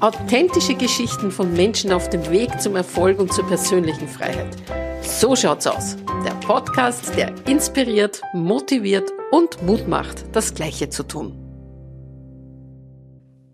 Authentische 0.00 0.76
Geschichten 0.76 1.32
von 1.32 1.52
Menschen 1.54 1.90
auf 1.90 2.08
dem 2.08 2.30
Weg 2.30 2.60
zum 2.60 2.76
Erfolg 2.76 3.18
und 3.18 3.32
zur 3.32 3.44
persönlichen 3.48 4.06
Freiheit. 4.06 4.56
So 5.02 5.34
schaut's 5.34 5.66
aus. 5.66 5.96
Der 6.24 6.34
Podcast, 6.34 7.16
der 7.16 7.34
inspiriert, 7.48 8.22
motiviert 8.32 9.10
und 9.32 9.60
Mut 9.64 9.88
macht, 9.88 10.24
das 10.36 10.54
Gleiche 10.54 10.88
zu 10.88 11.02
tun. 11.02 11.32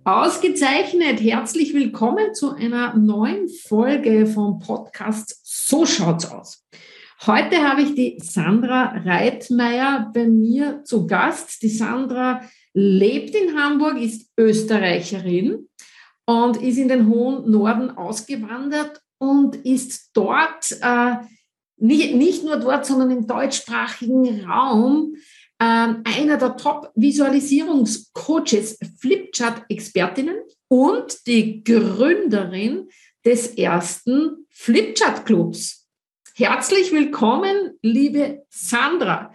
Ausgezeichnet. 0.04 1.22
Herzlich 1.22 1.72
willkommen 1.72 2.34
zu 2.34 2.50
einer 2.50 2.94
neuen 2.94 3.48
Folge 3.48 4.26
vom 4.26 4.58
Podcast 4.58 5.40
So 5.44 5.86
schaut's 5.86 6.30
aus. 6.30 6.62
Heute 7.26 7.66
habe 7.66 7.80
ich 7.80 7.94
die 7.94 8.18
Sandra 8.22 8.92
Reitmeier 9.02 10.10
bei 10.12 10.26
mir 10.26 10.84
zu 10.84 11.06
Gast. 11.06 11.62
Die 11.62 11.70
Sandra 11.70 12.42
lebt 12.74 13.34
in 13.34 13.58
Hamburg, 13.58 13.98
ist 13.98 14.30
Österreicherin 14.36 15.68
und 16.26 16.62
ist 16.62 16.78
in 16.78 16.88
den 16.88 17.08
hohen 17.08 17.50
Norden 17.50 17.90
ausgewandert 17.90 19.02
und 19.18 19.56
ist 19.56 20.10
dort, 20.14 20.78
äh, 20.80 21.16
nicht, 21.76 22.14
nicht 22.14 22.44
nur 22.44 22.56
dort, 22.56 22.86
sondern 22.86 23.10
im 23.10 23.26
deutschsprachigen 23.26 24.44
Raum, 24.44 25.16
äh, 25.58 25.64
einer 25.64 26.36
der 26.36 26.56
Top-Visualisierungscoaches, 26.56 28.78
Flipchart-Expertinnen 29.00 30.36
und 30.68 31.26
die 31.26 31.64
Gründerin 31.64 32.88
des 33.24 33.54
ersten 33.54 34.46
Flipchart-Clubs. 34.50 35.88
Herzlich 36.34 36.92
willkommen, 36.92 37.72
liebe 37.82 38.44
Sandra. 38.48 39.32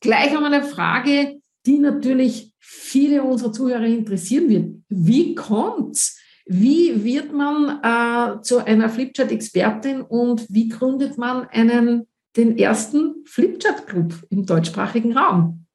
Gleich 0.00 0.36
einmal 0.36 0.54
eine 0.54 0.64
Frage, 0.64 1.40
die 1.66 1.78
natürlich 1.78 2.52
viele 2.58 3.22
unserer 3.22 3.52
Zuhörer 3.52 3.84
interessieren 3.84 4.48
wird. 4.48 4.74
Wie 4.88 5.34
kommt's? 5.34 6.17
Wie 6.50 7.04
wird 7.04 7.30
man 7.30 7.82
äh, 7.82 8.40
zu 8.40 8.64
einer 8.64 8.88
Flipchart-Expertin 8.88 10.00
und 10.00 10.46
wie 10.48 10.70
gründet 10.70 11.18
man 11.18 11.46
einen, 11.48 12.08
den 12.36 12.56
ersten 12.56 13.16
Flipchart-Club 13.26 14.14
im 14.30 14.46
deutschsprachigen 14.46 15.14
Raum? 15.14 15.66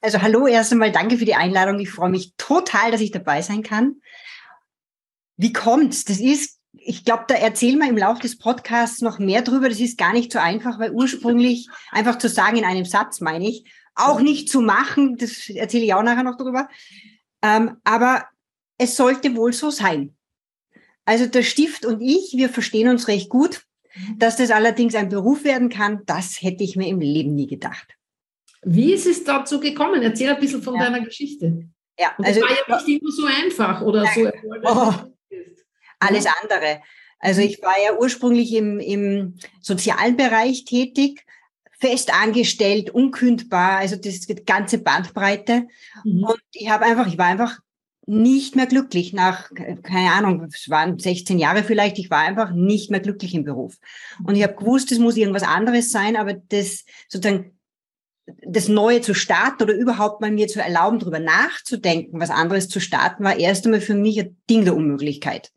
Also 0.00 0.22
hallo 0.22 0.46
erst 0.46 0.72
einmal, 0.72 0.90
danke 0.90 1.18
für 1.18 1.26
die 1.26 1.34
Einladung. 1.34 1.78
Ich 1.80 1.90
freue 1.90 2.08
mich 2.08 2.32
total, 2.38 2.90
dass 2.90 3.02
ich 3.02 3.10
dabei 3.10 3.42
sein 3.42 3.62
kann. 3.62 3.96
Wie 5.36 5.52
kommt's? 5.52 6.06
Das 6.06 6.18
ist, 6.18 6.58
ich 6.72 7.04
glaube, 7.04 7.24
da 7.28 7.34
erzählen 7.34 7.78
wir 7.78 7.90
im 7.90 7.98
Laufe 7.98 8.22
des 8.22 8.38
Podcasts 8.38 9.02
noch 9.02 9.18
mehr 9.18 9.42
drüber. 9.42 9.68
Das 9.68 9.80
ist 9.80 9.98
gar 9.98 10.14
nicht 10.14 10.32
so 10.32 10.38
einfach, 10.38 10.78
weil 10.78 10.92
ursprünglich 10.92 11.68
einfach 11.90 12.16
zu 12.16 12.30
sagen 12.30 12.56
in 12.56 12.64
einem 12.64 12.86
Satz, 12.86 13.20
meine 13.20 13.46
ich, 13.46 13.70
auch 13.94 14.20
nicht 14.20 14.48
zu 14.48 14.62
machen, 14.62 15.18
das 15.18 15.50
erzähle 15.50 15.84
ich 15.84 15.92
auch 15.92 16.02
nachher 16.02 16.22
noch 16.22 16.38
drüber. 16.38 16.70
Ähm, 17.42 17.76
aber 17.84 18.24
es 18.78 18.96
sollte 18.96 19.36
wohl 19.36 19.52
so 19.52 19.68
sein. 19.68 20.16
Also 21.04 21.26
der 21.26 21.42
Stift 21.42 21.84
und 21.84 22.00
ich, 22.00 22.34
wir 22.36 22.48
verstehen 22.48 22.88
uns 22.88 23.08
recht 23.08 23.28
gut. 23.28 23.62
Mhm. 23.94 24.18
Dass 24.18 24.36
das 24.36 24.50
allerdings 24.50 24.94
ein 24.94 25.08
Beruf 25.08 25.44
werden 25.44 25.68
kann, 25.68 26.02
das 26.06 26.40
hätte 26.40 26.64
ich 26.64 26.76
mir 26.76 26.88
im 26.88 27.00
Leben 27.00 27.34
nie 27.34 27.46
gedacht. 27.46 27.96
Wie 28.62 28.92
ist 28.92 29.06
es 29.06 29.24
dazu 29.24 29.60
gekommen? 29.60 30.02
Erzähl 30.02 30.30
ein 30.30 30.40
bisschen 30.40 30.62
von 30.62 30.76
ja. 30.76 30.84
deiner 30.84 31.04
Geschichte. 31.04 31.68
Ja, 31.98 32.14
und 32.16 32.26
das 32.26 32.36
also, 32.36 32.40
war 32.42 32.50
ja 32.50 32.82
nicht 32.84 33.02
immer 33.02 33.10
so 33.10 33.24
einfach 33.26 33.82
oder 33.82 34.04
nein. 34.04 34.14
so 34.14 34.24
erfolgreich. 34.24 34.76
Oh, 34.76 34.94
alles 35.98 36.26
andere. 36.42 36.80
Also 37.18 37.40
mhm. 37.40 37.48
ich 37.48 37.62
war 37.62 37.74
ja 37.84 37.98
ursprünglich 37.98 38.54
im, 38.54 38.80
im 38.80 39.38
sozialen 39.60 40.16
Bereich 40.16 40.64
tätig, 40.64 41.24
fest 41.78 42.12
angestellt, 42.14 42.90
unkündbar, 42.90 43.78
also 43.78 43.96
das 43.96 44.26
ganze 44.46 44.78
Bandbreite. 44.78 45.66
Mhm. 46.04 46.24
Und 46.24 46.42
ich 46.52 46.70
habe 46.70 46.84
einfach, 46.84 47.06
ich 47.06 47.18
war 47.18 47.26
einfach 47.26 47.58
nicht 48.06 48.56
mehr 48.56 48.66
glücklich 48.66 49.12
nach, 49.12 49.50
keine 49.54 50.12
Ahnung, 50.12 50.44
es 50.52 50.68
waren 50.68 50.98
16 50.98 51.38
Jahre 51.38 51.62
vielleicht, 51.62 51.98
ich 51.98 52.10
war 52.10 52.18
einfach 52.18 52.52
nicht 52.52 52.90
mehr 52.90 53.00
glücklich 53.00 53.34
im 53.34 53.44
Beruf. 53.44 53.78
Und 54.24 54.34
ich 54.34 54.42
habe 54.42 54.56
gewusst, 54.56 54.90
es 54.90 54.98
muss 54.98 55.16
irgendwas 55.16 55.44
anderes 55.44 55.92
sein, 55.92 56.16
aber 56.16 56.34
das 56.34 56.84
sozusagen 57.08 57.52
das 58.46 58.68
Neue 58.68 59.00
zu 59.00 59.14
starten 59.14 59.64
oder 59.64 59.74
überhaupt 59.74 60.20
mal 60.20 60.30
mir 60.30 60.46
zu 60.46 60.60
erlauben, 60.60 60.98
darüber 60.98 61.18
nachzudenken, 61.18 62.20
was 62.20 62.30
anderes 62.30 62.68
zu 62.68 62.80
starten, 62.80 63.24
war 63.24 63.38
erst 63.38 63.64
einmal 63.64 63.80
für 63.80 63.94
mich 63.94 64.20
ein 64.20 64.36
Ding 64.48 64.64
der 64.64 64.76
Unmöglichkeit. 64.76 65.52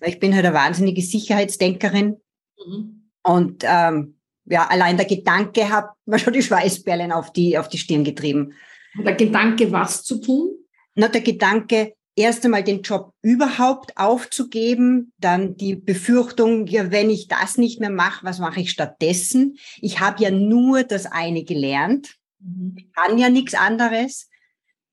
Weil 0.00 0.10
ich 0.10 0.18
bin 0.18 0.34
halt 0.34 0.44
eine 0.44 0.54
wahnsinnige 0.54 1.02
Sicherheitsdenkerin. 1.02 2.16
Mhm. 2.64 3.10
Und 3.22 3.64
ähm, 3.64 4.16
ja, 4.46 4.66
allein 4.66 4.96
der 4.96 5.06
Gedanke 5.06 5.70
hat 5.70 5.90
mir 6.06 6.18
schon 6.18 6.32
die 6.32 6.42
Schweißperlen 6.42 7.12
auf 7.12 7.32
die, 7.32 7.56
auf 7.58 7.68
die 7.68 7.78
Stirn 7.78 8.04
getrieben. 8.04 8.54
Der 8.96 9.14
Gedanke, 9.14 9.70
was 9.70 10.02
zu 10.02 10.20
tun? 10.20 10.50
Na, 10.94 11.08
der 11.08 11.20
Gedanke, 11.20 11.94
erst 12.18 12.44
einmal 12.44 12.64
den 12.64 12.82
Job 12.82 13.14
überhaupt 13.22 13.96
aufzugeben, 13.96 15.12
dann 15.18 15.56
die 15.56 15.76
Befürchtung, 15.76 16.66
ja, 16.66 16.90
wenn 16.90 17.10
ich 17.10 17.28
das 17.28 17.56
nicht 17.56 17.80
mehr 17.80 17.90
mache, 17.90 18.26
was 18.26 18.40
mache 18.40 18.60
ich 18.60 18.70
stattdessen? 18.70 19.56
Ich 19.80 20.00
habe 20.00 20.22
ja 20.22 20.30
nur 20.30 20.82
das 20.82 21.06
eine 21.06 21.44
gelernt, 21.44 22.16
mhm. 22.40 22.74
ich 22.76 22.92
kann 22.92 23.18
ja 23.18 23.30
nichts 23.30 23.54
anderes, 23.54 24.28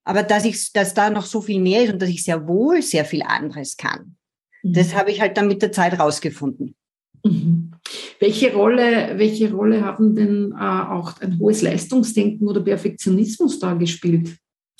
aber 0.03 0.21
dass 0.21 0.45
ich, 0.45 0.71
dass 0.71 0.93
da 0.93 1.09
noch 1.09 1.25
so 1.25 1.41
viel 1.41 1.59
mehr 1.59 1.83
ist 1.83 1.93
und 1.93 2.01
dass 2.01 2.09
ich 2.09 2.23
sehr 2.23 2.47
wohl 2.47 2.81
sehr 2.81 3.05
viel 3.05 3.23
anderes 3.23 3.75
kann, 3.75 4.15
mhm. 4.61 4.73
das 4.73 4.95
habe 4.95 5.11
ich 5.11 5.19
halt 5.19 5.35
dann 5.37 5.47
mit 5.47 5.61
der 5.61 5.71
Zeit 5.71 5.99
rausgefunden. 5.99 6.75
Mhm. 7.23 7.71
Welche 8.19 8.53
Rolle, 8.53 9.17
welche 9.17 9.51
Rolle 9.51 9.83
haben 9.83 10.15
denn 10.15 10.51
äh, 10.51 10.63
auch 10.63 11.19
ein 11.21 11.39
hohes 11.39 11.63
Leistungsdenken 11.63 12.47
oder 12.47 12.61
Perfektionismus 12.61 13.59
da 13.59 13.73
gespielt? 13.73 14.37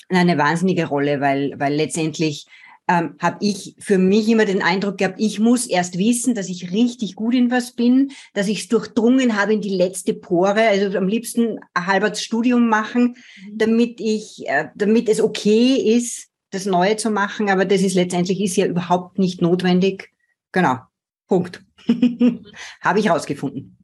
Eine 0.08 0.38
wahnsinnige 0.38 0.86
Rolle, 0.86 1.20
weil, 1.20 1.54
weil 1.58 1.74
letztendlich 1.74 2.46
ähm, 2.88 3.16
habe 3.20 3.38
ich 3.40 3.74
für 3.78 3.98
mich 3.98 4.28
immer 4.28 4.44
den 4.44 4.62
Eindruck 4.62 4.98
gehabt, 4.98 5.16
ich 5.18 5.40
muss 5.40 5.66
erst 5.66 5.98
wissen, 5.98 6.34
dass 6.34 6.48
ich 6.48 6.70
richtig 6.70 7.16
gut 7.16 7.34
in 7.34 7.50
was 7.50 7.72
bin, 7.72 8.12
dass 8.32 8.48
ich 8.48 8.60
es 8.60 8.68
durchdrungen 8.68 9.36
habe 9.36 9.54
in 9.54 9.60
die 9.60 9.74
letzte 9.74 10.14
Pore, 10.14 10.68
also 10.68 10.96
am 10.96 11.08
liebsten 11.08 11.58
ein 11.74 11.86
halbes 11.86 12.22
Studium 12.22 12.68
machen, 12.68 13.16
mhm. 13.50 13.58
damit 13.58 14.00
ich, 14.00 14.46
äh, 14.46 14.68
damit 14.76 15.08
es 15.08 15.20
okay 15.20 15.96
ist, 15.96 16.28
das 16.50 16.66
Neue 16.66 16.96
zu 16.96 17.10
machen. 17.10 17.50
Aber 17.50 17.64
das 17.64 17.82
ist 17.82 17.94
letztendlich 17.94 18.40
ist 18.40 18.56
ja 18.56 18.66
überhaupt 18.66 19.18
nicht 19.18 19.42
notwendig. 19.42 20.12
Genau. 20.52 20.78
Punkt. 21.26 21.64
habe 22.80 23.00
ich 23.00 23.10
rausgefunden. 23.10 23.78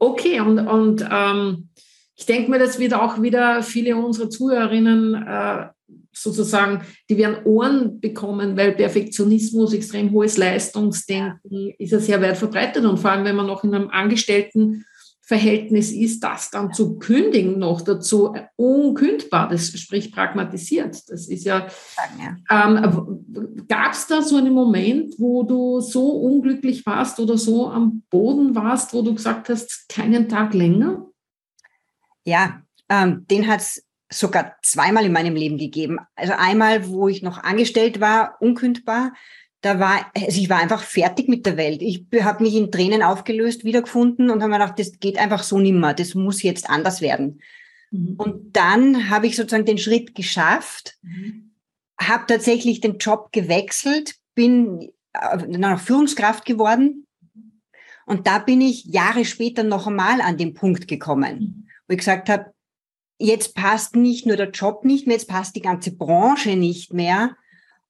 Okay, 0.00 0.40
und, 0.40 0.58
und 0.58 1.08
ähm, 1.10 1.70
ich 2.18 2.26
denke 2.26 2.50
mir, 2.50 2.58
das 2.58 2.78
wird 2.80 2.92
auch 2.94 3.22
wieder 3.22 3.62
viele 3.62 3.94
unserer 3.96 4.28
Zuhörerinnen 4.28 5.14
äh, 5.14 5.68
sozusagen, 6.12 6.82
die 7.08 7.16
werden 7.16 7.44
Ohren 7.44 8.00
bekommen, 8.00 8.56
weil 8.56 8.72
Perfektionismus, 8.72 9.72
extrem 9.72 10.10
hohes 10.10 10.36
Leistungsdenken 10.36 11.72
ist 11.78 11.92
ja 11.92 12.00
sehr 12.00 12.20
weit 12.20 12.36
verbreitet. 12.36 12.84
Und 12.84 12.98
vor 12.98 13.12
allem, 13.12 13.24
wenn 13.24 13.36
man 13.36 13.46
noch 13.46 13.62
in 13.62 13.72
einem 13.72 13.90
Angestelltenverhältnis 13.90 15.92
ist, 15.92 16.24
das 16.24 16.50
dann 16.50 16.72
zu 16.72 16.98
kündigen 16.98 17.60
noch 17.60 17.82
dazu 17.82 18.34
unkündbar, 18.56 19.48
das 19.48 19.68
spricht 19.68 20.12
pragmatisiert. 20.12 21.08
Das 21.08 21.28
ist 21.28 21.44
ja, 21.44 21.68
ähm, 22.50 23.24
gab 23.68 23.92
es 23.92 24.08
da 24.08 24.22
so 24.22 24.38
einen 24.38 24.54
Moment, 24.54 25.14
wo 25.18 25.44
du 25.44 25.78
so 25.78 26.08
unglücklich 26.08 26.84
warst 26.84 27.20
oder 27.20 27.38
so 27.38 27.68
am 27.68 28.02
Boden 28.10 28.56
warst, 28.56 28.92
wo 28.92 29.02
du 29.02 29.14
gesagt 29.14 29.50
hast, 29.50 29.88
keinen 29.88 30.28
Tag 30.28 30.52
länger? 30.52 31.04
Ja, 32.28 32.62
ähm, 32.90 33.26
den 33.30 33.48
hat 33.48 33.60
es 33.60 33.86
sogar 34.10 34.56
zweimal 34.62 35.06
in 35.06 35.12
meinem 35.12 35.34
Leben 35.34 35.56
gegeben. 35.56 35.98
Also 36.14 36.34
einmal, 36.36 36.86
wo 36.86 37.08
ich 37.08 37.22
noch 37.22 37.42
angestellt 37.42 38.00
war, 38.00 38.36
unkündbar. 38.40 39.14
Da 39.62 39.80
war, 39.80 40.10
also 40.14 40.38
ich 40.38 40.50
war 40.50 40.58
einfach 40.58 40.82
fertig 40.82 41.28
mit 41.28 41.46
der 41.46 41.56
Welt. 41.56 41.80
Ich 41.80 42.04
habe 42.20 42.44
mich 42.44 42.54
in 42.54 42.70
Tränen 42.70 43.02
aufgelöst, 43.02 43.64
wiedergefunden 43.64 44.28
und 44.28 44.42
habe 44.42 44.50
mir 44.50 44.58
gedacht, 44.58 44.78
das 44.78 45.00
geht 45.00 45.16
einfach 45.16 45.42
so 45.42 45.58
nimmer. 45.58 45.94
Das 45.94 46.14
muss 46.14 46.42
jetzt 46.42 46.68
anders 46.68 47.00
werden. 47.00 47.40
Mhm. 47.90 48.14
Und 48.18 48.56
dann 48.56 49.08
habe 49.08 49.26
ich 49.26 49.36
sozusagen 49.36 49.64
den 49.64 49.78
Schritt 49.78 50.14
geschafft, 50.14 50.98
mhm. 51.02 51.54
habe 51.98 52.24
tatsächlich 52.26 52.80
den 52.80 52.98
Job 52.98 53.32
gewechselt, 53.32 54.16
bin 54.34 54.90
dann 55.12 55.64
auch 55.64 55.80
Führungskraft 55.80 56.44
geworden. 56.44 57.06
Und 58.04 58.26
da 58.26 58.38
bin 58.38 58.60
ich 58.60 58.84
Jahre 58.84 59.24
später 59.24 59.64
noch 59.64 59.86
einmal 59.86 60.20
an 60.20 60.36
den 60.36 60.52
Punkt 60.52 60.88
gekommen. 60.88 61.38
Mhm 61.38 61.67
wo 61.88 61.92
ich 61.92 61.98
gesagt 61.98 62.28
habe, 62.28 62.52
jetzt 63.18 63.54
passt 63.54 63.96
nicht 63.96 64.26
nur 64.26 64.36
der 64.36 64.50
Job 64.50 64.84
nicht 64.84 65.06
mehr, 65.06 65.16
jetzt 65.16 65.28
passt 65.28 65.56
die 65.56 65.62
ganze 65.62 65.94
Branche 65.94 66.56
nicht 66.56 66.92
mehr. 66.92 67.36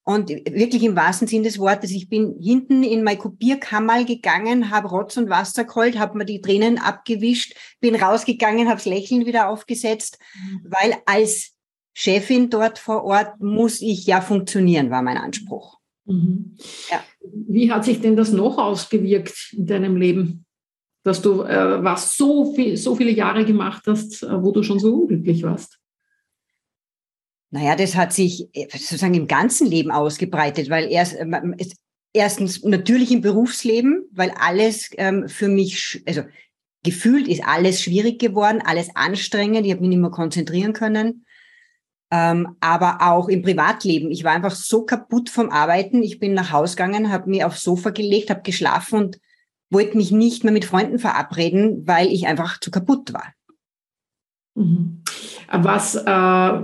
Und 0.05 0.31
wirklich 0.31 0.85
im 0.85 0.97
wahrsten 0.97 1.29
Sinn 1.29 1.43
des 1.43 1.59
Wortes, 1.59 1.91
ich 1.91 2.09
bin 2.09 2.39
hinten 2.41 2.83
in 2.83 3.03
mein 3.03 3.19
Kopierkammer 3.19 4.05
gegangen, 4.05 4.71
habe 4.71 4.89
Rotz 4.89 5.19
und 5.19 5.29
Wasser 5.29 5.65
geholt, 5.65 5.99
habe 5.99 6.17
mir 6.17 6.25
die 6.25 6.41
Tränen 6.41 6.79
abgewischt, 6.79 7.55
bin 7.81 7.95
rausgegangen, 7.95 8.69
habe 8.69 8.79
das 8.79 8.87
Lächeln 8.87 9.27
wieder 9.27 9.50
aufgesetzt, 9.50 10.19
mhm. 10.35 10.61
weil 10.71 10.95
als 11.05 11.53
Chefin 11.93 12.49
dort 12.49 12.79
vor 12.79 13.05
Ort 13.05 13.39
muss 13.41 13.83
ich 13.83 14.06
ja 14.06 14.23
funktionieren, 14.23 14.91
war 14.91 15.03
mein 15.03 15.19
Anspruch. 15.19 15.79
Mhm. 16.06 16.56
Ja. 16.91 17.05
Wie 17.21 17.71
hat 17.71 17.85
sich 17.85 18.00
denn 18.00 18.17
das 18.17 18.33
noch 18.33 18.56
ausgewirkt 18.56 19.53
in 19.53 19.67
deinem 19.67 19.97
Leben? 19.97 20.47
Dass 21.08 21.22
du 21.22 21.43
äh, 21.43 21.82
was 21.82 22.16
so, 22.16 22.55
viel, 22.55 22.76
so 22.76 22.94
viele 22.94 23.10
Jahre 23.10 23.44
gemacht 23.44 23.84
hast, 23.87 24.22
äh, 24.22 24.43
wo 24.43 24.52
du 24.52 24.62
schon 24.62 24.78
so 24.78 24.94
unglücklich 24.94 25.43
warst? 25.43 25.78
Naja, 27.50 27.76
das 27.76 27.96
hat 27.96 28.12
sich 28.12 28.49
äh, 28.52 28.69
sozusagen 28.70 29.14
im 29.14 29.26
ganzen 29.26 29.66
Leben 29.66 29.90
ausgebreitet, 29.90 30.70
weil 30.70 30.90
erst, 30.90 31.14
äh, 31.14 31.26
erstens 32.12 32.62
natürlich 32.62 33.10
im 33.10 33.22
Berufsleben, 33.22 34.05
weil 34.12 34.32
alles 34.38 34.90
ähm, 34.99 35.28
für 35.28 35.49
mich, 35.49 36.02
also 36.06 36.22
gefühlt 36.84 37.26
ist 37.26 37.44
alles 37.44 37.82
schwierig 37.82 38.19
geworden, 38.20 38.62
alles 38.64 38.94
anstrengend. 38.94 39.64
Ich 39.64 39.72
habe 39.72 39.81
mich 39.81 39.90
nicht 39.90 39.99
mehr 39.99 40.11
konzentrieren 40.11 40.75
können. 40.75 41.25
Ähm, 42.11 42.56
aber 42.61 43.02
auch 43.02 43.28
im 43.28 43.43
Privatleben. 43.43 44.11
Ich 44.11 44.25
war 44.25 44.32
einfach 44.32 44.54
so 44.54 44.84
kaputt 44.84 45.28
vom 45.28 45.50
Arbeiten. 45.50 46.02
Ich 46.02 46.19
bin 46.19 46.32
nach 46.32 46.52
Hause 46.52 46.76
gegangen, 46.76 47.11
habe 47.11 47.28
mich 47.28 47.44
aufs 47.44 47.62
Sofa 47.62 47.90
gelegt, 47.90 48.31
habe 48.31 48.40
geschlafen 48.43 48.99
und 48.99 49.20
wollte 49.70 49.97
mich 49.97 50.11
nicht 50.11 50.44
mehr 50.44 50.53
mit 50.53 50.65
Freunden 50.65 50.99
verabreden, 50.99 51.87
weil 51.87 52.09
ich 52.09 52.26
einfach 52.26 52.59
zu 52.61 52.70
kaputt 52.70 53.12
war. 53.12 53.35
Mhm. 54.55 55.03
Was 55.50 55.94
äh, 55.94 56.61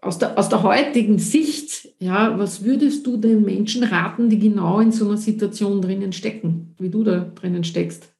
aus, 0.00 0.18
der, 0.18 0.38
aus 0.38 0.48
der 0.48 0.62
heutigen 0.62 1.18
Sicht, 1.18 1.88
ja, 1.98 2.38
was 2.38 2.64
würdest 2.64 3.06
du 3.06 3.16
den 3.16 3.42
Menschen 3.42 3.84
raten, 3.84 4.28
die 4.28 4.38
genau 4.38 4.80
in 4.80 4.92
so 4.92 5.06
einer 5.06 5.16
Situation 5.16 5.80
drinnen 5.82 6.12
stecken, 6.12 6.74
wie 6.78 6.90
du 6.90 7.04
da 7.04 7.20
drinnen 7.20 7.64
steckst? 7.64 8.14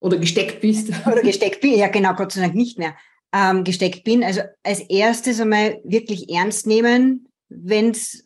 Oder 0.00 0.18
gesteckt 0.18 0.60
bist? 0.60 0.90
Oder 1.06 1.22
gesteckt 1.22 1.60
bin, 1.60 1.78
ja 1.78 1.88
genau, 1.88 2.14
Gott 2.14 2.32
sei 2.32 2.42
Dank 2.42 2.54
nicht 2.54 2.78
mehr 2.78 2.94
ähm, 3.32 3.64
gesteckt 3.64 4.04
bin. 4.04 4.22
Also 4.22 4.42
als 4.62 4.80
erstes 4.80 5.40
einmal 5.40 5.80
wirklich 5.84 6.30
ernst 6.30 6.66
nehmen, 6.66 7.28
wenn 7.48 7.90
es 7.90 8.24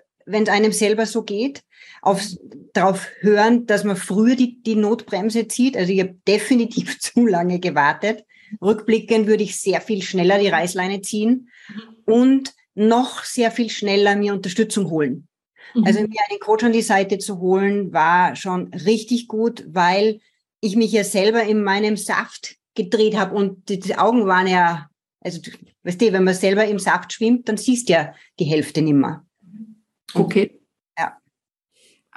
einem 0.49 0.73
selber 0.73 1.07
so 1.07 1.23
geht, 1.23 1.63
auf, 2.03 2.23
darauf 2.73 3.09
hören, 3.21 3.67
dass 3.67 3.85
man 3.85 3.97
früher 3.97 4.37
die, 4.37 4.63
die 4.63 4.77
Notbremse 4.77 5.49
zieht. 5.49 5.77
Also 5.77 5.93
ich 5.93 6.01
habe 6.01 6.17
definitiv 6.27 6.99
zu 7.01 7.27
lange 7.27 7.61
gewartet. 7.61 8.25
Rückblickend 8.61 9.27
würde 9.27 9.45
ich 9.45 9.61
sehr 9.61 9.81
viel 9.81 10.03
schneller 10.03 10.39
die 10.39 10.49
Reißleine 10.49 11.03
ziehen 11.03 11.51
und 12.05 12.53
noch 12.75 13.25
sehr 13.25 13.51
viel 13.51 13.71
schneller 13.71 14.17
mir 14.17 14.33
Unterstützung 14.33 14.91
holen. 14.91 15.29
Mhm. 15.75 15.85
Also 15.85 16.01
mir 16.01 16.21
einen 16.29 16.41
Coach 16.41 16.65
an 16.65 16.73
die 16.73 16.83
Seite 16.83 17.19
zu 17.19 17.39
holen, 17.39 17.93
war 17.93 18.35
schon 18.35 18.73
richtig 18.75 19.29
gut, 19.29 19.65
weil 19.69 20.21
ich 20.61 20.77
mich 20.77 20.93
ja 20.93 21.05
selber 21.05 21.45
in 21.45 21.63
meinem 21.63 21.97
Saft 21.97 22.57
gedreht 22.75 23.17
habe 23.17 23.35
und 23.35 23.69
die 23.69 23.97
Augen 23.97 24.27
waren 24.27 24.47
ja 24.47 24.91
also, 25.21 25.41
weißt 25.83 26.01
du, 26.01 26.13
wenn 26.13 26.25
man 26.25 26.35
selber 26.35 26.65
im 26.65 26.79
Saft 26.79 27.13
schwimmt, 27.13 27.49
dann 27.49 27.57
siehst 27.57 27.89
du 27.89 27.93
ja 27.93 28.15
die 28.39 28.45
Hälfte 28.45 28.83
nimmer. 28.83 29.27
Okay. 30.15 30.61
Ja. 30.99 31.19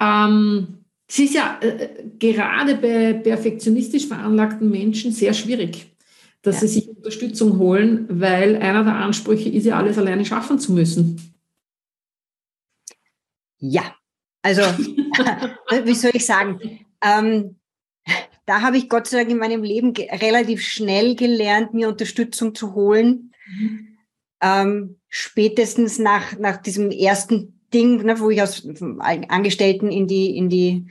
Ähm, 0.00 0.84
es 1.08 1.18
ist 1.18 1.34
ja 1.34 1.58
äh, 1.60 2.04
gerade 2.18 2.76
bei 2.76 3.12
perfektionistisch 3.12 4.06
veranlagten 4.06 4.70
Menschen 4.70 5.12
sehr 5.12 5.34
schwierig, 5.34 5.94
dass 6.42 6.56
ja. 6.56 6.60
sie 6.62 6.80
sich 6.80 6.88
Unterstützung 6.88 7.58
holen, 7.58 8.06
weil 8.08 8.56
einer 8.56 8.84
der 8.84 8.96
Ansprüche 8.96 9.48
ist 9.48 9.66
ja, 9.66 9.76
alles 9.76 9.98
alleine 9.98 10.24
schaffen 10.24 10.58
zu 10.58 10.72
müssen. 10.72 11.34
Ja, 13.58 13.94
also, 14.42 14.62
wie 15.84 15.94
soll 15.94 16.12
ich 16.14 16.26
sagen? 16.26 16.84
Ähm, 17.02 17.56
da 18.46 18.60
habe 18.60 18.76
ich 18.76 18.88
Gott 18.88 19.06
sei 19.06 19.18
Dank 19.18 19.30
in 19.30 19.38
meinem 19.38 19.62
Leben 19.62 19.94
relativ 19.96 20.62
schnell 20.62 21.16
gelernt, 21.16 21.72
mir 21.72 21.88
Unterstützung 21.88 22.54
zu 22.54 22.74
holen. 22.74 23.32
Mhm. 23.46 23.98
Ähm, 24.42 25.00
spätestens 25.08 25.98
nach, 25.98 26.38
nach 26.38 26.58
diesem 26.58 26.90
ersten 26.90 27.53
Ding, 27.74 28.02
ne, 28.04 28.18
wo 28.20 28.30
ich 28.30 28.40
aus 28.40 28.66
Angestellten 29.00 29.90
in 29.90 30.06
die, 30.06 30.36
in 30.36 30.48
die, 30.48 30.86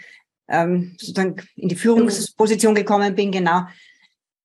ähm, 0.49 0.95
sozusagen 0.99 1.37
in 1.55 1.69
die 1.69 1.75
Führungsposition 1.75 2.75
gekommen 2.75 3.15
bin, 3.15 3.31
genau. 3.31 3.63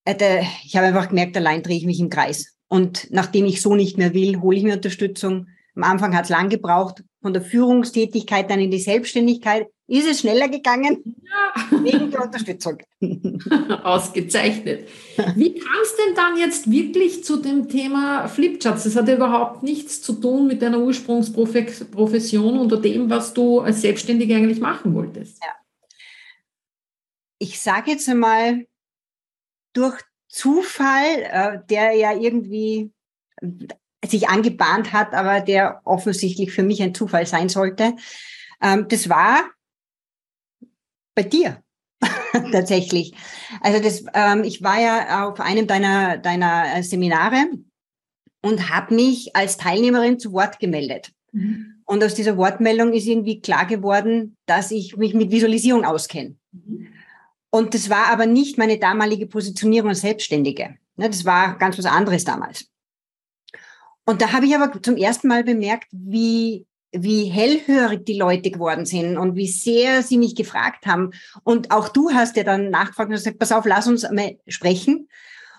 Äh, 0.04 0.42
ich 0.64 0.76
habe 0.76 0.86
einfach 0.86 1.08
gemerkt, 1.08 1.36
allein 1.36 1.62
drehe 1.62 1.76
ich 1.76 1.84
mich 1.84 2.00
im 2.00 2.08
Kreis. 2.08 2.56
Und 2.68 3.08
nachdem 3.10 3.46
ich 3.46 3.60
so 3.60 3.74
nicht 3.74 3.98
mehr 3.98 4.14
will, 4.14 4.40
hole 4.40 4.56
ich 4.56 4.62
mir 4.62 4.74
Unterstützung. 4.74 5.48
Am 5.78 5.84
Anfang 5.84 6.16
hat 6.16 6.24
es 6.24 6.30
lang 6.30 6.48
gebraucht, 6.48 7.04
von 7.22 7.32
der 7.32 7.40
Führungstätigkeit 7.40 8.50
dann 8.50 8.58
in 8.58 8.72
die 8.72 8.80
Selbstständigkeit. 8.80 9.68
Ist 9.86 10.08
es 10.08 10.20
schneller 10.20 10.48
gegangen? 10.48 11.22
Ja. 11.22 11.82
Wegen 11.84 12.10
der 12.10 12.24
Unterstützung. 12.24 12.78
Ausgezeichnet. 13.84 14.88
Wie 15.36 15.54
kam 15.54 15.76
es 15.80 15.94
denn 15.94 16.16
dann 16.16 16.36
jetzt 16.36 16.68
wirklich 16.68 17.22
zu 17.22 17.36
dem 17.36 17.68
Thema 17.68 18.26
Flipcharts? 18.26 18.82
Das 18.84 18.96
hat 18.96 19.06
ja 19.06 19.14
überhaupt 19.14 19.62
nichts 19.62 20.02
zu 20.02 20.14
tun 20.14 20.48
mit 20.48 20.62
deiner 20.62 20.80
Ursprungsprofession 20.80 22.58
oder 22.58 22.78
dem, 22.78 23.08
was 23.08 23.32
du 23.32 23.60
als 23.60 23.80
Selbstständige 23.80 24.34
eigentlich 24.34 24.58
machen 24.58 24.96
wolltest. 24.96 25.40
Ja. 25.40 25.52
Ich 27.38 27.60
sage 27.60 27.92
jetzt 27.92 28.08
einmal, 28.08 28.66
durch 29.74 30.00
Zufall, 30.26 31.22
äh, 31.30 31.58
der 31.70 31.92
ja 31.92 32.18
irgendwie 32.18 32.90
sich 34.04 34.28
angebahnt 34.28 34.92
hat, 34.92 35.12
aber 35.12 35.40
der 35.40 35.80
offensichtlich 35.84 36.52
für 36.52 36.62
mich 36.62 36.82
ein 36.82 36.94
Zufall 36.94 37.26
sein 37.26 37.48
sollte. 37.48 37.94
Ähm, 38.62 38.86
das 38.88 39.08
war 39.08 39.50
bei 41.14 41.24
dir 41.24 41.62
tatsächlich. 42.52 43.14
Also 43.60 43.82
das, 43.82 44.04
ähm, 44.14 44.44
ich 44.44 44.62
war 44.62 44.80
ja 44.80 45.28
auf 45.28 45.40
einem 45.40 45.66
deiner, 45.66 46.18
deiner 46.18 46.76
äh, 46.76 46.82
Seminare 46.82 47.46
und 48.42 48.70
habe 48.70 48.94
mich 48.94 49.34
als 49.34 49.56
Teilnehmerin 49.56 50.18
zu 50.18 50.32
Wort 50.32 50.60
gemeldet. 50.60 51.10
Mhm. 51.32 51.82
Und 51.84 52.04
aus 52.04 52.14
dieser 52.14 52.36
Wortmeldung 52.36 52.92
ist 52.92 53.06
irgendwie 53.06 53.40
klar 53.40 53.66
geworden, 53.66 54.36
dass 54.46 54.70
ich 54.70 54.96
mich 54.96 55.14
mit 55.14 55.30
Visualisierung 55.30 55.84
auskenne. 55.84 56.36
Mhm. 56.52 56.88
Und 57.50 57.74
das 57.74 57.88
war 57.90 58.08
aber 58.08 58.26
nicht 58.26 58.58
meine 58.58 58.78
damalige 58.78 59.26
Positionierung 59.26 59.90
als 59.90 60.02
Selbstständige. 60.02 60.76
Ne, 60.96 61.08
das 61.08 61.24
war 61.24 61.56
ganz 61.58 61.78
was 61.78 61.86
anderes 61.86 62.24
damals. 62.24 62.68
Und 64.08 64.22
da 64.22 64.32
habe 64.32 64.46
ich 64.46 64.56
aber 64.56 64.82
zum 64.82 64.96
ersten 64.96 65.28
Mal 65.28 65.44
bemerkt, 65.44 65.88
wie 65.92 66.64
wie 66.92 67.24
hellhörig 67.24 68.06
die 68.06 68.18
Leute 68.18 68.50
geworden 68.50 68.86
sind 68.86 69.18
und 69.18 69.36
wie 69.36 69.46
sehr 69.46 70.02
sie 70.02 70.16
mich 70.16 70.34
gefragt 70.34 70.86
haben. 70.86 71.10
Und 71.44 71.70
auch 71.70 71.90
du 71.90 72.10
hast 72.12 72.34
ja 72.38 72.42
dann 72.42 72.70
nachgefragt 72.70 73.10
und 73.10 73.16
gesagt, 73.16 73.38
pass 73.38 73.52
auf, 73.52 73.66
lass 73.66 73.86
uns 73.86 74.10
mal 74.10 74.38
sprechen. 74.46 75.10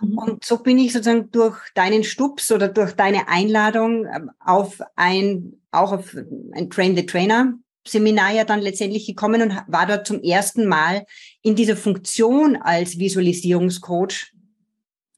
Mhm. 0.01 0.17
Und 0.17 0.43
so 0.43 0.57
bin 0.57 0.79
ich 0.79 0.93
sozusagen 0.93 1.29
durch 1.29 1.59
deinen 1.75 2.03
Stups 2.03 2.51
oder 2.51 2.69
durch 2.69 2.93
deine 2.93 3.27
Einladung 3.27 4.07
ähm, 4.07 4.31
auf 4.39 4.81
ein, 4.95 5.53
auch 5.69 5.91
auf 5.91 6.17
ein 6.53 6.71
Train 6.71 6.95
the 6.95 7.05
Trainer 7.05 7.53
Seminar 7.85 8.31
ja 8.31 8.45
dann 8.45 8.61
letztendlich 8.61 9.05
gekommen 9.05 9.43
und 9.43 9.53
war 9.67 9.85
dort 9.85 10.07
zum 10.07 10.23
ersten 10.23 10.65
Mal 10.65 11.05
in 11.43 11.55
dieser 11.55 11.77
Funktion 11.77 12.55
als 12.55 12.97
Visualisierungscoach 12.97 14.33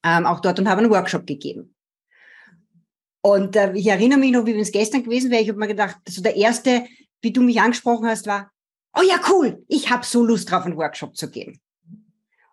ähm, 0.04 0.25
auch 0.25 0.42
dort 0.42 0.60
und 0.60 0.68
habe 0.68 0.81
einen 0.81 0.92
Workshop 0.92 1.25
gegeben. 1.25 1.74
Und 3.21 3.56
äh, 3.56 3.73
ich 3.73 3.88
erinnere 3.88 4.19
mich 4.19 4.31
noch, 4.31 4.45
wie 4.45 4.53
wenn 4.53 4.62
es 4.62 4.71
gestern 4.71 5.03
gewesen 5.03 5.31
wäre, 5.31 5.41
ich 5.41 5.50
habe 5.50 5.59
mir 5.59 5.68
gedacht, 5.68 5.97
also 6.07 6.21
der 6.21 6.35
erste, 6.35 6.85
wie 7.21 7.31
du 7.31 7.41
mich 7.41 7.62
angesprochen 7.62 8.07
hast, 8.07 8.25
war, 8.25 8.51
oh 8.97 9.03
ja, 9.03 9.19
cool, 9.29 9.63
ich 9.68 9.90
habe 9.90 10.06
so 10.06 10.25
Lust 10.25 10.49
drauf, 10.51 10.66
einen 10.66 10.78
Workshop 10.78 11.16
zu 11.16 11.30
geben. 11.30 11.59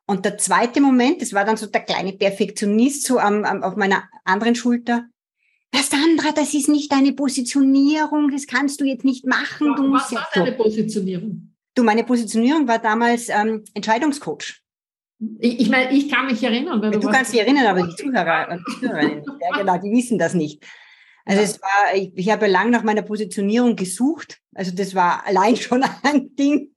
Und 0.06 0.25
der 0.25 0.38
zweite 0.38 0.80
Moment, 0.80 1.20
das 1.20 1.32
war 1.32 1.44
dann 1.44 1.56
so 1.56 1.66
der 1.66 1.82
kleine 1.82 2.12
Perfektionist 2.12 3.04
so 3.04 3.18
am, 3.18 3.44
am, 3.44 3.62
auf 3.62 3.76
meiner 3.76 4.08
anderen 4.25 4.54
Schulter. 4.54 5.06
Das 5.70 5.90
Sandra, 5.90 6.32
das 6.32 6.54
ist 6.54 6.68
nicht 6.68 6.90
deine 6.90 7.12
Positionierung, 7.12 8.30
das 8.30 8.46
kannst 8.46 8.80
du 8.80 8.84
jetzt 8.84 9.04
nicht 9.04 9.26
machen. 9.26 9.75
Du 9.76 9.92
Was 9.92 10.12
war 10.12 10.26
deine 10.34 10.52
Positionierung? 10.52 11.54
Du, 11.75 11.82
meine 11.82 12.04
Positionierung 12.04 12.66
war 12.66 12.78
damals 12.78 13.28
ähm, 13.28 13.64
Entscheidungscoach. 13.75 14.62
Ich, 15.40 15.60
ich 15.60 15.68
meine, 15.68 15.92
ich 15.92 16.10
kann 16.10 16.26
mich 16.26 16.42
erinnern. 16.42 16.80
du, 16.80 16.90
du 16.90 17.08
kannst 17.08 17.32
dich 17.32 17.40
erinnern, 17.40 17.66
aber 17.66 17.87
die 17.87 17.96
Zuhörer 17.96 18.48
und 18.50 18.64
Zuhörerinnen, 18.78 19.25
ja 19.40 19.58
genau, 19.58 19.78
die 19.78 19.90
wissen 19.90 20.18
das 20.18 20.34
nicht. 20.34 20.64
Also 21.25 21.42
ja. 21.42 21.46
es 21.46 21.60
war, 21.60 21.94
ich, 21.94 22.12
ich 22.14 22.30
habe 22.30 22.46
lange 22.46 22.70
nach 22.70 22.84
meiner 22.84 23.02
Positionierung 23.02 23.76
gesucht. 23.76 24.38
Also 24.54 24.70
das 24.75 24.94
war 24.94 25.26
allein 25.26 25.56
schon 25.56 25.84
ein 26.02 26.34
Ding. 26.37 26.70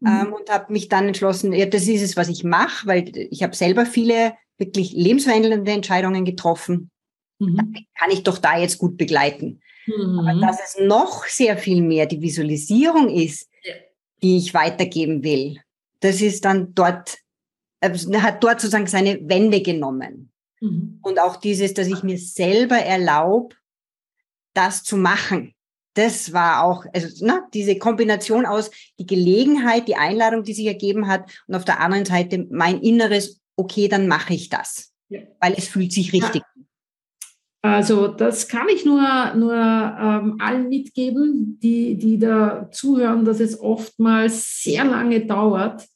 Mhm. 0.00 0.08
Ähm, 0.08 0.32
und 0.32 0.50
habe 0.50 0.72
mich 0.72 0.88
dann 0.88 1.06
entschlossen, 1.06 1.52
ja, 1.52 1.66
das 1.66 1.86
ist 1.86 2.02
es, 2.02 2.16
was 2.16 2.28
ich 2.28 2.44
mache, 2.44 2.86
weil 2.86 3.10
ich 3.14 3.42
habe 3.42 3.54
selber 3.54 3.86
viele 3.86 4.34
wirklich 4.56 4.92
lebensverändernde 4.92 5.70
Entscheidungen 5.70 6.24
getroffen. 6.24 6.90
Mhm. 7.38 7.74
Kann 7.98 8.10
ich 8.10 8.22
doch 8.22 8.38
da 8.38 8.58
jetzt 8.58 8.78
gut 8.78 8.96
begleiten. 8.96 9.60
Mhm. 9.86 10.18
Aber 10.20 10.40
dass 10.40 10.60
es 10.64 10.80
noch 10.80 11.26
sehr 11.26 11.58
viel 11.58 11.82
mehr 11.82 12.06
die 12.06 12.22
Visualisierung 12.22 13.08
ist, 13.08 13.48
ja. 13.64 13.74
die 14.22 14.38
ich 14.38 14.54
weitergeben 14.54 15.24
will, 15.24 15.60
das 16.00 16.20
ist 16.20 16.44
dann 16.44 16.74
dort 16.74 17.18
hat 17.84 18.42
dort 18.42 18.60
sozusagen 18.60 18.86
seine 18.86 19.20
Wende 19.28 19.60
genommen. 19.62 20.30
Mhm. 20.60 20.98
Und 21.02 21.20
auch 21.20 21.36
dieses, 21.36 21.74
dass 21.74 21.88
ich 21.88 22.02
mir 22.02 22.18
selber 22.18 22.76
erlaube, 22.76 23.54
das 24.54 24.82
zu 24.82 24.96
machen. 24.96 25.54
Das 25.94 26.32
war 26.32 26.64
auch, 26.64 26.86
also 26.92 27.24
ne, 27.24 27.42
diese 27.52 27.78
Kombination 27.78 28.46
aus 28.46 28.70
die 28.98 29.06
Gelegenheit, 29.06 29.86
die 29.86 29.96
Einladung, 29.96 30.42
die 30.42 30.54
sich 30.54 30.66
ergeben 30.66 31.06
hat 31.06 31.30
und 31.46 31.54
auf 31.54 31.64
der 31.64 31.80
anderen 31.80 32.04
Seite 32.04 32.46
mein 32.50 32.80
inneres, 32.80 33.40
okay, 33.56 33.86
dann 33.86 34.08
mache 34.08 34.34
ich 34.34 34.48
das, 34.48 34.92
ja. 35.08 35.20
weil 35.40 35.54
es 35.56 35.68
fühlt 35.68 35.92
sich 35.92 36.12
richtig. 36.12 36.42
Ja. 36.42 36.64
Also 37.62 38.08
das 38.08 38.48
kann 38.48 38.68
ich 38.68 38.84
nur, 38.84 39.34
nur 39.36 39.54
ähm, 39.54 40.36
allen 40.38 40.68
mitgeben, 40.68 41.58
die, 41.62 41.96
die 41.96 42.18
da 42.18 42.68
zuhören, 42.70 43.24
dass 43.24 43.40
es 43.40 43.58
oftmals 43.58 44.62
sehr 44.62 44.84
lange 44.84 45.24
dauert. 45.24 45.86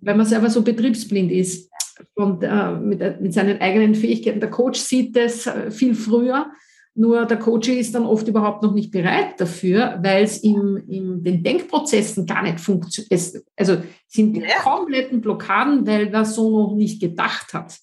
Weil 0.00 0.16
man 0.16 0.26
selber 0.26 0.50
so 0.50 0.62
betriebsblind 0.62 1.30
ist 1.32 1.70
und 2.14 2.42
äh, 2.42 2.72
mit, 2.72 3.20
mit 3.20 3.32
seinen 3.32 3.60
eigenen 3.60 3.94
Fähigkeiten. 3.94 4.40
Der 4.40 4.50
Coach 4.50 4.80
sieht 4.80 5.16
das 5.16 5.46
äh, 5.46 5.70
viel 5.70 5.94
früher 5.94 6.50
Nur 6.94 7.26
der 7.26 7.38
Coach 7.38 7.68
ist 7.68 7.94
dann 7.94 8.06
oft 8.06 8.26
überhaupt 8.26 8.62
noch 8.62 8.74
nicht 8.74 8.90
bereit 8.90 9.40
dafür, 9.40 9.98
weil 10.02 10.24
es 10.24 10.38
in, 10.38 10.82
in 10.88 11.22
den 11.22 11.42
Denkprozessen 11.42 12.26
gar 12.26 12.42
nicht 12.42 12.60
funktioniert. 12.60 13.44
Also 13.56 13.78
sind 14.08 14.36
ja. 14.36 14.60
kompletten 14.62 15.20
Blockaden, 15.20 15.86
weil 15.86 16.08
er 16.08 16.24
so 16.24 16.50
noch 16.50 16.74
nicht 16.74 17.00
gedacht 17.00 17.54
hat. 17.54 17.78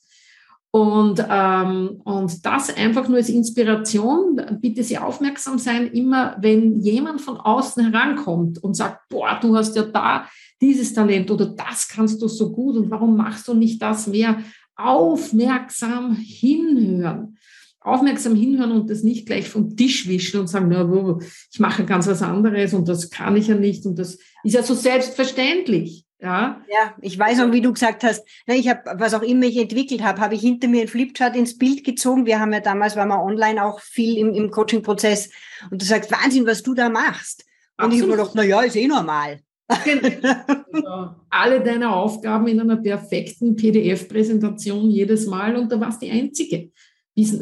Und, 0.76 1.26
ähm, 1.30 2.02
und 2.04 2.46
das 2.46 2.76
einfach 2.76 3.08
nur 3.08 3.20
als 3.20 3.30
Inspiration, 3.30 4.42
bitte 4.60 4.84
sehr 4.84 5.08
aufmerksam 5.08 5.58
sein, 5.58 5.88
immer 5.88 6.36
wenn 6.42 6.82
jemand 6.82 7.22
von 7.22 7.38
außen 7.38 7.94
herankommt 7.94 8.62
und 8.62 8.76
sagt, 8.76 9.08
boah, 9.08 9.40
du 9.42 9.56
hast 9.56 9.78
ja 9.78 9.84
da 9.84 10.28
dieses 10.60 10.94
Talent 10.94 11.32
oder 11.32 11.46
das 11.46 11.88
kannst 11.88 12.22
du 12.22 12.28
so 12.28 12.52
gut 12.52 12.76
und 12.76 12.92
warum 12.92 13.16
machst 13.16 13.48
du 13.48 13.54
nicht 13.54 13.82
das 13.82 14.08
mehr? 14.08 14.40
Aufmerksam 14.76 16.14
hinhören 16.14 17.38
aufmerksam 17.80 18.34
hinhören 18.36 18.72
und 18.72 18.90
das 18.90 19.04
nicht 19.04 19.28
gleich 19.28 19.48
vom 19.48 19.78
Tisch 19.78 20.08
wischen 20.08 20.40
und 20.40 20.48
sagen, 20.48 20.70
na, 20.70 21.20
ich 21.52 21.60
mache 21.60 21.86
ganz 21.86 22.08
was 22.08 22.24
anderes 22.24 22.74
und 22.74 22.88
das 22.88 23.12
kann 23.12 23.38
ich 23.38 23.48
ja 23.48 23.56
nicht 23.56 23.86
und 23.86 24.00
das 24.00 24.18
ist 24.44 24.56
ja 24.56 24.64
so 24.64 24.74
selbstverständlich. 24.74 26.05
Ja. 26.22 26.62
ja, 26.72 26.96
ich 27.02 27.20
weiß 27.20 27.42
auch, 27.42 27.52
wie 27.52 27.62
du 27.62 27.74
gesagt 27.74 28.04
hast, 28.04 28.26
ne, 28.48 28.56
ich 28.56 28.70
habe, 28.70 28.82
was 28.96 29.14
auch 29.14 29.22
immer 29.22 29.46
ich 29.46 29.58
entwickelt 29.58 30.02
habe, 30.02 30.22
habe 30.22 30.36
ich 30.36 30.42
hinter 30.42 30.68
mir 30.68 30.82
ein 30.82 30.88
Flipchart 30.88 31.36
ins 31.36 31.58
Bild 31.58 31.84
gezogen. 31.84 32.26
Wir 32.26 32.40
haben 32.40 32.54
ja 32.54 32.62
damals, 32.62 32.96
waren 32.96 33.10
wir 33.10 33.22
online 33.22 33.64
auch 33.64 33.82
viel 33.82 34.18
im, 34.18 34.34
im 34.34 34.50
Coaching-Prozess 34.50 35.30
und 35.70 35.82
du 35.82 35.86
sagst, 35.86 36.12
Wahnsinn, 36.12 36.48
was 36.48 36.64
du 36.64 36.74
da 36.74 36.90
machst. 36.90 37.46
Und 37.78 37.86
Absolut. 37.86 37.94
ich 37.94 38.02
habe 38.02 38.12
mir 38.12 38.18
gedacht, 38.18 38.36
na 38.36 38.44
ja, 38.44 38.62
ist 38.62 38.76
eh 38.76 38.88
normal. 38.88 39.40
Genau. 39.84 41.16
Alle 41.30 41.62
deine 41.62 41.92
Aufgaben 41.92 42.48
in 42.48 42.60
einer 42.60 42.78
perfekten 42.78 43.56
PDF-Präsentation 43.56 44.90
jedes 44.90 45.26
Mal 45.26 45.56
und 45.56 45.72
da 45.72 45.80
warst 45.80 46.02
die 46.02 46.12
Einzige 46.12 46.70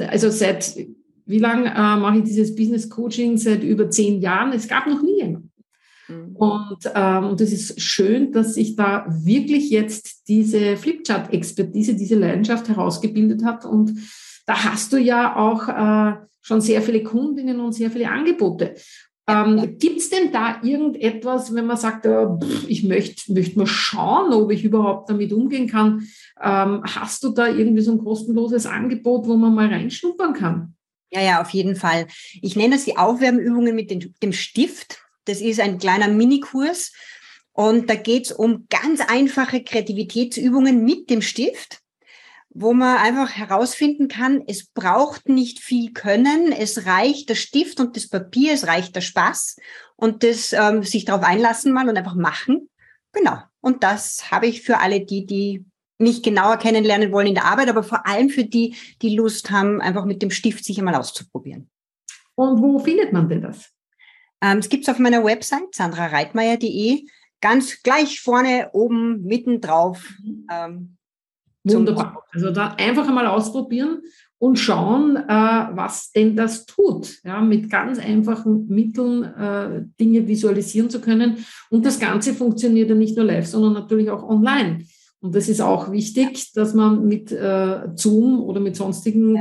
also 0.08 0.30
seit, 0.30 0.76
wie 1.26 1.40
lange 1.40 1.70
äh, 1.70 1.98
mache 1.98 2.20
ich 2.20 2.24
dieses 2.24 2.56
Business 2.56 2.90
Coaching? 2.90 3.38
Seit 3.38 3.64
über 3.64 3.90
zehn 3.90 4.22
Jahren. 4.22 4.54
Es 4.54 4.68
gab 4.68 4.88
noch 4.88 5.02
nie 5.02 5.18
jemanden. 5.18 5.52
Mhm. 6.14 6.36
Und, 6.36 6.92
ähm, 6.94 7.26
und 7.26 7.42
es 7.42 7.52
ist 7.52 7.82
schön, 7.82 8.32
dass 8.32 8.56
sich 8.56 8.76
da 8.76 9.06
wirklich 9.08 9.70
jetzt 9.70 10.28
diese 10.28 10.78
Flipchart-Expertise, 10.78 11.96
diese 11.96 12.16
Leidenschaft 12.16 12.70
herausgebildet 12.70 13.44
hat. 13.44 13.66
Und 13.66 13.94
da 14.46 14.64
hast 14.64 14.94
du 14.94 14.98
ja 14.98 15.36
auch 15.36 15.68
äh, 15.68 16.18
schon 16.42 16.62
sehr 16.62 16.82
viele 16.82 17.04
Kundinnen 17.04 17.60
und 17.60 17.74
sehr 17.74 17.92
viele 17.92 18.10
Angebote. 18.10 18.76
Ähm, 19.26 19.78
Gibt 19.80 20.00
es 20.00 20.10
denn 20.10 20.34
da 20.34 20.62
irgendetwas, 20.62 21.54
wenn 21.56 21.66
man 21.66 21.78
sagt, 21.78 22.06
äh, 22.06 22.28
ich 22.68 22.84
möchte 22.84 23.32
möcht 23.32 23.56
mal 23.56 23.66
schauen, 23.66 24.34
ob 24.34 24.52
ich 24.52 24.66
überhaupt 24.66 25.10
damit 25.10 25.32
umgehen 25.32 25.68
kann? 25.68 26.06
Ähm, 26.42 26.84
hast 26.84 27.24
du 27.24 27.30
da 27.30 27.48
irgendwie 27.48 27.82
so 27.82 27.94
ein 27.94 28.04
kostenloses 28.04 28.66
Angebot, 28.66 29.26
wo 29.26 29.38
man 29.38 29.56
mal 29.56 29.68
reinschnuppern 29.68 30.34
kann? 30.34 30.76
Ja, 31.10 31.22
ja, 31.22 31.42
auf 31.42 31.52
jeden 31.52 31.76
Fall. 31.76 32.08
Ich 32.42 32.56
nenne 32.56 32.76
es 32.76 32.86
die 32.86 32.98
Aufwärmübungen 32.98 33.76
mit 33.76 33.92
dem, 33.92 34.14
dem 34.22 34.34
Stift. 34.34 35.03
Das 35.26 35.42
ist 35.42 35.60
ein 35.60 35.78
kleiner 35.78 36.08
Minikurs. 36.08 36.92
Und 37.52 37.90
da 37.90 37.96
geht 37.96 38.26
es 38.26 38.32
um 38.32 38.66
ganz 38.70 39.00
einfache 39.00 39.64
Kreativitätsübungen 39.64 40.84
mit 40.84 41.10
dem 41.10 41.22
Stift 41.22 41.84
wo 42.54 42.74
man 42.74 42.98
einfach 42.98 43.32
herausfinden 43.32 44.08
kann, 44.08 44.44
es 44.46 44.68
braucht 44.68 45.28
nicht 45.28 45.60
viel 45.60 45.92
Können, 45.92 46.52
es 46.52 46.86
reicht 46.86 47.30
der 47.30 47.36
Stift 47.36 47.80
und 47.80 47.96
das 47.96 48.08
Papier, 48.08 48.54
es 48.54 48.68
reicht 48.68 48.96
der 48.96 49.02
Spaß 49.02 49.58
und 49.96 50.24
das 50.24 50.54
ähm, 50.54 50.84
sich 50.84 51.06
darauf 51.06 51.24
einlassen 51.24 51.74
mal 51.74 51.90
und 51.90 51.98
einfach 51.98 52.16
machen. 52.16 52.70
Genau. 53.12 53.38
Und 53.60 53.84
das 53.84 54.32
habe 54.32 54.48
ich 54.48 54.62
für 54.62 54.80
alle 54.80 55.04
die, 55.04 55.26
die 55.26 55.66
mich 55.98 56.22
genauer 56.22 56.58
kennenlernen 56.58 57.12
wollen 57.12 57.28
in 57.28 57.36
der 57.36 57.46
Arbeit, 57.46 57.70
aber 57.70 57.84
vor 57.84 58.06
allem 58.06 58.30
für 58.30 58.44
die, 58.44 58.76
die 59.02 59.16
Lust 59.16 59.50
haben, 59.50 59.82
einfach 59.82 60.06
mit 60.06 60.22
dem 60.22 60.32
Stift 60.32 60.64
sich 60.64 60.78
einmal 60.78 60.96
auszuprobieren. 60.96 61.70
Und 62.36 62.62
wo 62.62 62.80
findet 62.80 63.14
man 63.14 63.30
denn 63.30 63.42
das? 63.42 63.72
Ähm, 64.44 64.58
es 64.58 64.68
gibt 64.68 64.84
es 64.84 64.90
auf 64.90 65.00
meiner 65.00 65.24
Website 65.24 65.74
sandrareitmeier.de 65.74 67.06
ganz 67.42 67.82
gleich 67.82 68.20
vorne 68.20 68.70
oben 68.74 69.24
mitten 69.24 69.62
drauf. 69.62 70.14
Ähm, 70.52 70.98
Wunderbar. 71.64 72.24
Also 72.34 72.52
da 72.52 72.76
einfach 72.78 73.08
einmal 73.08 73.26
ausprobieren 73.26 74.02
und 74.38 74.60
schauen, 74.60 75.16
äh, 75.16 75.30
was 75.30 76.12
denn 76.12 76.36
das 76.36 76.66
tut. 76.66 77.20
Ja, 77.24 77.40
mit 77.40 77.70
ganz 77.70 78.00
einfachen 78.00 78.68
Mitteln 78.68 79.24
äh, 79.24 79.86
Dinge 79.98 80.28
visualisieren 80.28 80.90
zu 80.90 81.00
können. 81.00 81.38
Und 81.70 81.86
das 81.86 82.00
Ganze 82.00 82.34
funktioniert 82.34 82.90
ja 82.90 82.96
nicht 82.96 83.16
nur 83.16 83.26
live, 83.26 83.48
sondern 83.48 83.72
natürlich 83.72 84.10
auch 84.10 84.24
online. 84.24 84.84
Und 85.22 85.34
das 85.34 85.48
ist 85.48 85.62
auch 85.62 85.90
wichtig, 85.90 86.52
dass 86.52 86.74
man 86.74 87.06
mit 87.08 87.32
äh, 87.32 87.88
Zoom 87.96 88.42
oder 88.42 88.60
mit 88.60 88.76
sonstigen 88.76 89.36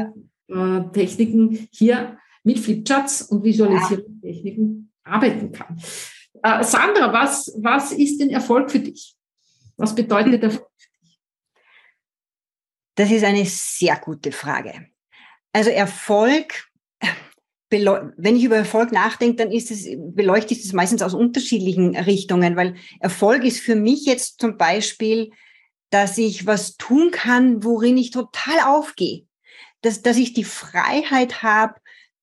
ja. 0.49 0.79
Äh, 0.79 0.93
Techniken 0.93 1.67
hier 1.73 2.19
mit 2.45 2.61
Flipcharts 2.61 3.23
und 3.23 3.43
Visualisierungstechniken 3.43 4.77
ja. 4.79 4.92
Arbeiten 5.05 5.53
kann. 5.53 5.81
Äh, 6.43 6.65
Sandra, 6.65 7.13
was, 7.13 7.53
was 7.59 7.93
ist 7.93 8.19
denn 8.19 8.31
Erfolg 8.31 8.71
für 8.71 8.81
dich? 8.81 9.15
Was 9.77 9.95
bedeutet 9.95 10.43
Erfolg? 10.43 10.69
Das 12.95 13.11
ist 13.11 13.25
eine 13.25 13.47
sehr 13.47 13.97
gute 13.97 14.33
Frage. 14.33 14.89
Also 15.53 15.71
Erfolg, 15.71 16.69
wenn 17.71 18.37
ich 18.37 18.45
über 18.45 18.57
Erfolg 18.57 18.93
nachdenke, 18.93 19.37
dann 19.37 19.51
ist 19.51 19.71
es, 19.71 19.89
beleuchte 19.97 20.53
ich 20.53 20.63
das 20.63 20.73
meistens 20.73 21.01
aus 21.03 21.15
unterschiedlichen 21.15 21.97
Richtungen, 21.97 22.55
weil 22.57 22.77
Erfolg 23.01 23.45
ist 23.45 23.61
für 23.61 23.77
mich 23.77 24.05
jetzt 24.05 24.41
zum 24.41 24.59
Beispiel, 24.59 25.31
dass 25.91 26.19
ich 26.19 26.47
was 26.47 26.77
tun 26.77 27.11
kann, 27.11 27.65
worin 27.65 27.97
ich 27.97 28.11
total 28.11 28.61
aufgehe. 28.67 29.27
Dass, 29.81 30.03
dass 30.03 30.17
ich 30.17 30.33
die 30.33 30.45
Freiheit 30.45 31.43
habe, 31.43 31.75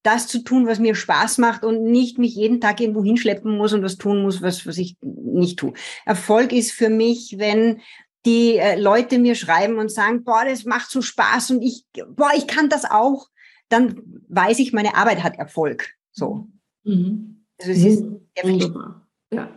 das 0.03 0.27
zu 0.27 0.43
tun, 0.43 0.67
was 0.67 0.79
mir 0.79 0.95
Spaß 0.95 1.39
macht 1.39 1.63
und 1.63 1.83
nicht 1.83 2.17
mich 2.17 2.35
jeden 2.35 2.61
Tag 2.61 2.79
irgendwo 2.79 3.03
hinschleppen 3.03 3.57
muss 3.57 3.73
und 3.73 3.83
was 3.83 3.97
tun 3.97 4.21
muss, 4.21 4.41
was, 4.41 4.65
was 4.65 4.77
ich 4.77 4.95
nicht 5.01 5.59
tue. 5.59 5.73
Erfolg 6.05 6.53
ist 6.53 6.71
für 6.71 6.89
mich, 6.89 7.35
wenn 7.37 7.81
die 8.25 8.57
äh, 8.57 8.79
Leute 8.79 9.19
mir 9.19 9.35
schreiben 9.35 9.77
und 9.77 9.91
sagen, 9.91 10.23
boah, 10.23 10.43
das 10.45 10.65
macht 10.65 10.89
so 10.89 11.01
Spaß 11.01 11.51
und 11.51 11.61
ich, 11.61 11.85
boah, 12.15 12.31
ich 12.35 12.47
kann 12.47 12.69
das 12.69 12.89
auch, 12.89 13.27
dann 13.69 14.01
weiß 14.29 14.59
ich, 14.59 14.73
meine 14.73 14.95
Arbeit 14.95 15.23
hat 15.23 15.37
Erfolg. 15.37 15.89
So. 16.11 16.47
Mhm. 16.83 17.45
Also 17.59 17.71
es 17.71 17.83
ist. 17.83 18.03
Wunderbar. 18.41 19.07
Ja. 19.33 19.49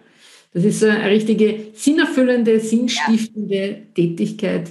Das 0.53 0.65
ist 0.65 0.85
eine 0.85 1.09
richtige 1.09 1.69
sinnerfüllende, 1.75 2.61
sinnstiftende 2.61 3.69
ja. 3.69 3.77
Tätigkeit, 3.95 4.71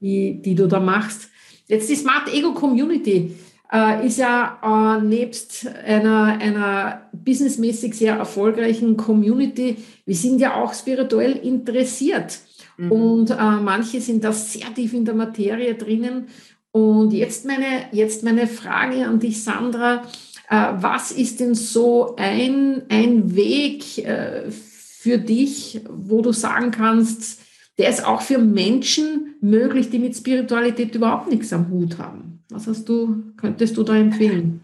die, 0.00 0.40
die 0.42 0.54
du 0.54 0.66
da 0.66 0.80
machst. 0.80 1.28
Jetzt 1.66 1.88
die 1.88 1.94
Smart 1.94 2.32
Ego 2.34 2.52
Community 2.52 3.36
äh, 3.72 4.06
ist 4.06 4.18
ja 4.18 4.58
äh, 4.98 5.04
nebst 5.04 5.66
einer, 5.66 6.38
einer 6.40 7.08
businessmäßig 7.12 7.94
sehr 7.94 8.16
erfolgreichen 8.16 8.96
Community, 8.96 9.76
wir 10.04 10.16
sind 10.16 10.40
ja 10.40 10.54
auch 10.54 10.74
spirituell 10.74 11.32
interessiert. 11.32 12.38
Mhm. 12.76 12.92
Und 12.92 13.30
äh, 13.30 13.34
manche 13.34 14.00
sind 14.00 14.24
da 14.24 14.32
sehr 14.32 14.72
tief 14.74 14.94
in 14.94 15.04
der 15.04 15.14
Materie 15.14 15.74
drinnen. 15.74 16.28
Und 16.72 17.12
jetzt 17.12 17.46
meine, 17.46 17.86
jetzt 17.92 18.22
meine 18.24 18.46
Frage 18.46 19.06
an 19.06 19.20
dich, 19.20 19.42
Sandra. 19.42 20.02
Äh, 20.48 20.72
was 20.78 21.12
ist 21.12 21.40
denn 21.40 21.54
so 21.54 22.16
ein, 22.16 22.82
ein 22.88 23.36
Weg 23.36 23.98
äh, 23.98 24.50
für 24.50 25.18
dich, 25.18 25.80
wo 25.88 26.22
du 26.22 26.32
sagen 26.32 26.70
kannst, 26.70 27.40
der 27.78 27.88
ist 27.88 28.04
auch 28.04 28.20
für 28.20 28.38
Menschen 28.38 29.36
möglich, 29.40 29.90
die 29.90 29.98
mit 29.98 30.16
Spiritualität 30.16 30.94
überhaupt 30.94 31.30
nichts 31.30 31.52
am 31.52 31.70
Hut 31.70 31.98
haben? 31.98 32.29
Was 32.50 32.66
hast 32.66 32.88
du, 32.88 33.32
könntest 33.36 33.76
du 33.76 33.82
da 33.82 33.96
empfehlen? 33.96 34.60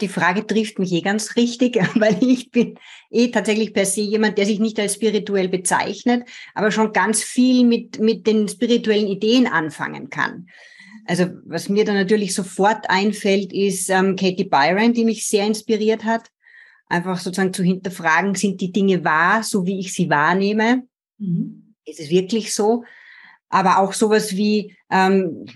Die 0.00 0.08
Frage 0.08 0.46
trifft 0.46 0.78
mich 0.78 0.92
eh 0.92 1.02
ganz 1.02 1.36
richtig, 1.36 1.76
weil 1.94 2.22
ich 2.22 2.50
bin 2.50 2.78
eh 3.10 3.28
tatsächlich 3.28 3.72
per 3.72 3.86
se 3.86 4.00
jemand, 4.00 4.38
der 4.38 4.46
sich 4.46 4.58
nicht 4.58 4.78
als 4.80 4.94
spirituell 4.94 5.48
bezeichnet, 5.48 6.28
aber 6.54 6.70
schon 6.70 6.92
ganz 6.92 7.22
viel 7.22 7.64
mit, 7.64 8.00
mit 8.00 8.26
den 8.26 8.48
spirituellen 8.48 9.06
Ideen 9.06 9.46
anfangen 9.46 10.10
kann. 10.10 10.48
Also 11.06 11.26
was 11.44 11.68
mir 11.68 11.84
da 11.84 11.94
natürlich 11.94 12.34
sofort 12.34 12.90
einfällt, 12.90 13.52
ist 13.52 13.88
ähm, 13.88 14.16
Katie 14.16 14.44
Byron, 14.44 14.92
die 14.92 15.04
mich 15.04 15.26
sehr 15.26 15.46
inspiriert 15.46 16.04
hat. 16.04 16.28
Einfach 16.86 17.18
sozusagen 17.18 17.54
zu 17.54 17.62
hinterfragen, 17.62 18.34
sind 18.34 18.60
die 18.60 18.72
Dinge 18.72 19.04
wahr, 19.04 19.42
so 19.42 19.64
wie 19.64 19.78
ich 19.78 19.94
sie 19.94 20.10
wahrnehme? 20.10 20.82
Mhm. 21.18 21.74
Ist 21.84 22.00
es 22.00 22.10
wirklich 22.10 22.54
so? 22.54 22.84
Aber 23.48 23.78
auch 23.78 23.94
sowas 23.94 24.36
wie 24.36 24.76
ähm, 24.90 25.46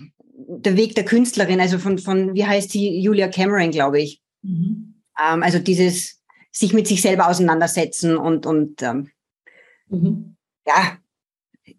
der 0.59 0.77
Weg 0.77 0.95
der 0.95 1.05
Künstlerin, 1.05 1.59
also 1.59 1.79
von, 1.79 1.97
von 1.97 2.33
wie 2.33 2.45
heißt 2.45 2.71
sie, 2.71 2.99
Julia 2.99 3.27
Cameron, 3.27 3.71
glaube 3.71 4.01
ich. 4.01 4.21
Mhm. 4.41 4.95
Ähm, 5.19 5.43
also 5.43 5.59
dieses 5.59 6.21
sich 6.51 6.73
mit 6.73 6.87
sich 6.87 7.01
selber 7.01 7.27
auseinandersetzen 7.27 8.15
und, 8.17 8.45
und 8.45 8.81
ähm, 8.83 9.09
mhm. 9.89 10.35
ja, 10.67 10.97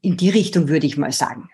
in 0.01 0.17
die 0.17 0.31
Richtung 0.31 0.69
würde 0.69 0.87
ich 0.87 0.97
mal 0.97 1.13
sagen. 1.13 1.49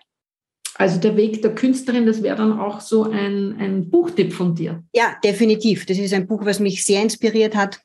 Also 0.74 0.98
der 0.98 1.16
Weg 1.16 1.42
der 1.42 1.54
Künstlerin, 1.54 2.06
das 2.06 2.22
wäre 2.22 2.36
dann 2.36 2.58
auch 2.58 2.80
so 2.80 3.04
ein, 3.04 3.56
ein 3.58 3.90
Buchtipp 3.90 4.32
von 4.32 4.54
dir. 4.54 4.82
Ja, 4.94 5.16
definitiv. 5.22 5.84
Das 5.84 5.98
ist 5.98 6.14
ein 6.14 6.26
Buch, 6.26 6.44
was 6.46 6.58
mich 6.58 6.84
sehr 6.84 7.02
inspiriert 7.02 7.54
hat. 7.54 7.80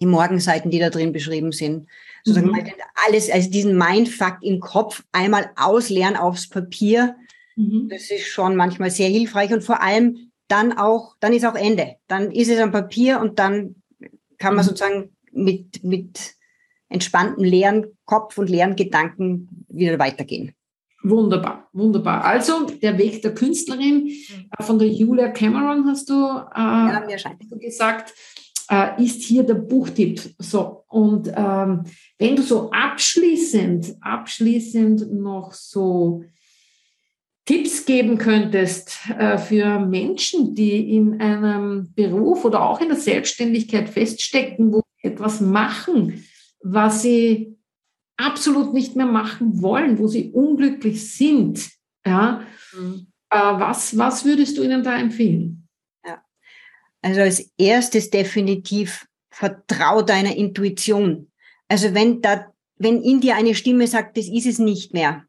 Die 0.00 0.06
Morgenseiten, 0.06 0.70
die 0.70 0.78
da 0.78 0.88
drin 0.88 1.12
beschrieben 1.12 1.52
sind. 1.52 1.86
Sozusagen 2.24 2.50
mhm. 2.50 2.64
alles, 3.06 3.30
also 3.30 3.50
diesen 3.50 3.76
Mindfuck 3.76 4.38
im 4.40 4.58
Kopf 4.58 5.04
einmal 5.12 5.50
ausleeren 5.56 6.16
aufs 6.16 6.48
Papier 6.48 7.14
Mhm. 7.56 7.88
Das 7.88 8.10
ist 8.10 8.26
schon 8.26 8.56
manchmal 8.56 8.90
sehr 8.90 9.08
hilfreich 9.08 9.52
und 9.52 9.62
vor 9.62 9.82
allem 9.82 10.30
dann 10.48 10.72
auch, 10.72 11.16
dann 11.20 11.32
ist 11.32 11.44
auch 11.44 11.54
Ende. 11.54 11.96
Dann 12.06 12.30
ist 12.30 12.50
es 12.50 12.60
am 12.60 12.72
Papier 12.72 13.20
und 13.20 13.38
dann 13.38 13.76
kann 14.38 14.54
man 14.54 14.64
mhm. 14.64 14.68
sozusagen 14.68 15.16
mit, 15.32 15.82
mit 15.84 16.34
entspanntem 16.88 17.44
leeren 17.44 17.86
Kopf 18.04 18.38
und 18.38 18.50
leeren 18.50 18.76
Gedanken 18.76 19.66
wieder 19.68 19.98
weitergehen. 19.98 20.54
Wunderbar, 21.02 21.68
wunderbar. 21.72 22.24
Also 22.24 22.66
der 22.66 22.96
Weg 22.96 23.20
der 23.20 23.34
Künstlerin 23.34 24.08
äh, 24.08 24.62
von 24.62 24.78
der 24.78 24.88
Julia 24.88 25.28
Cameron 25.28 25.86
hast 25.86 26.08
du, 26.08 26.14
äh, 26.14 26.58
ja, 26.58 27.04
du 27.50 27.58
gesagt, 27.58 28.14
äh, 28.70 29.02
ist 29.02 29.22
hier 29.22 29.42
der 29.42 29.54
Buchtipp. 29.54 30.22
So 30.38 30.84
und 30.88 31.28
ähm, 31.34 31.84
wenn 32.18 32.36
du 32.36 32.42
so 32.42 32.70
abschließend, 32.70 33.96
abschließend 34.00 35.12
noch 35.12 35.52
so 35.52 36.24
Tipps 37.44 37.84
geben 37.84 38.16
könntest 38.16 38.98
äh, 39.18 39.36
für 39.36 39.78
Menschen, 39.78 40.54
die 40.54 40.96
in 40.96 41.20
einem 41.20 41.92
Beruf 41.94 42.44
oder 42.44 42.62
auch 42.62 42.80
in 42.80 42.88
der 42.88 42.96
Selbstständigkeit 42.96 43.90
feststecken, 43.90 44.72
wo 44.72 44.82
sie 44.96 45.08
etwas 45.08 45.40
machen, 45.40 46.24
was 46.62 47.02
sie 47.02 47.58
absolut 48.16 48.72
nicht 48.72 48.96
mehr 48.96 49.06
machen 49.06 49.60
wollen, 49.60 49.98
wo 49.98 50.08
sie 50.08 50.30
unglücklich 50.30 51.12
sind, 51.12 51.70
ja, 52.06 52.42
mhm. 52.72 53.08
äh, 53.30 53.36
was, 53.36 53.98
was 53.98 54.24
würdest 54.24 54.56
du 54.56 54.62
ihnen 54.62 54.82
da 54.82 54.98
empfehlen? 54.98 55.68
Ja. 56.06 56.22
Also 57.02 57.20
als 57.20 57.50
erstes 57.58 58.08
definitiv 58.08 59.06
vertrau 59.30 60.00
deiner 60.00 60.34
Intuition. 60.34 61.30
Also 61.68 61.92
wenn 61.92 62.22
da, 62.22 62.52
wenn 62.76 63.02
in 63.02 63.20
dir 63.20 63.36
eine 63.36 63.54
Stimme 63.54 63.86
sagt, 63.86 64.16
das 64.16 64.28
ist 64.28 64.46
es 64.46 64.58
nicht 64.58 64.94
mehr, 64.94 65.26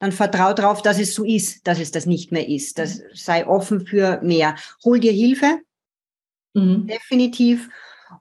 dann 0.00 0.12
vertrau 0.12 0.52
darauf, 0.54 0.82
dass 0.82 0.98
es 0.98 1.14
so 1.14 1.24
ist, 1.24 1.66
dass 1.66 1.78
es 1.78 1.92
das 1.92 2.06
nicht 2.06 2.32
mehr 2.32 2.48
ist. 2.48 2.78
Das 2.78 3.02
sei 3.14 3.46
offen 3.46 3.86
für 3.86 4.20
mehr. 4.22 4.56
Hol 4.82 4.98
dir 4.98 5.12
Hilfe, 5.12 5.60
mhm. 6.54 6.86
definitiv. 6.86 7.68